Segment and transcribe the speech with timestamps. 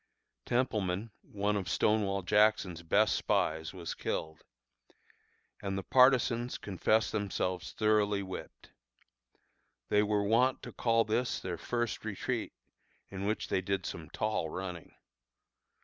[0.47, 4.43] Templeman, one of Stonewall Jackson's best spies, was killed;
[5.61, 8.71] and the partisans confessed themselves thoroughly whipped.
[9.89, 12.51] They were wont to call this their first retreat,
[13.09, 14.95] in which they did some tall running.